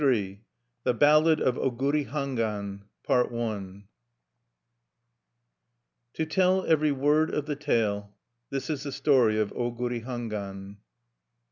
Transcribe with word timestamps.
_THE 0.83 0.95
BALLAD 0.95 1.39
OF 1.41 1.57
OGURI 1.59 2.05
HANGWAN 2.05 2.85
To 6.15 6.25
tell 6.25 6.65
every 6.65 6.91
word 6.91 7.31
of 7.31 7.45
the 7.45 7.55
tale, 7.55 8.11
this 8.49 8.71
is 8.71 8.81
the 8.81 8.91
story 8.91 9.37
of 9.37 9.51
Oguri 9.53 10.03
Hangwan. 10.03 10.77